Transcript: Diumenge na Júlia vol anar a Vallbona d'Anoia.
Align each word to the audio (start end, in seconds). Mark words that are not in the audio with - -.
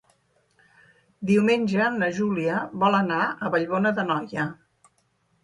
Diumenge 1.31 1.89
na 1.99 2.09
Júlia 2.21 2.57
vol 2.85 2.99
anar 3.01 3.21
a 3.49 3.53
Vallbona 3.59 3.95
d'Anoia. 4.01 4.49